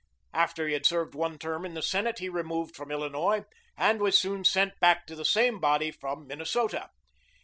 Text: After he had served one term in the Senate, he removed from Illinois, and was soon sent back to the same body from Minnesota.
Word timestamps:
After 0.33 0.65
he 0.67 0.73
had 0.73 0.87
served 0.87 1.13
one 1.13 1.37
term 1.37 1.63
in 1.63 1.75
the 1.75 1.83
Senate, 1.83 2.17
he 2.17 2.27
removed 2.27 2.75
from 2.75 2.89
Illinois, 2.89 3.43
and 3.77 4.01
was 4.01 4.17
soon 4.17 4.43
sent 4.43 4.79
back 4.79 5.05
to 5.05 5.15
the 5.15 5.23
same 5.23 5.59
body 5.59 5.91
from 5.91 6.25
Minnesota. 6.25 6.89